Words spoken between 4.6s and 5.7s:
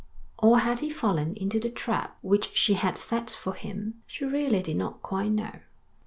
did not quite know.